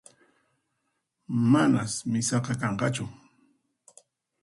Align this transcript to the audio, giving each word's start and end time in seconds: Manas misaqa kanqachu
Manas 1.51 1.93
misaqa 2.11 2.53
kanqachu 2.61 3.05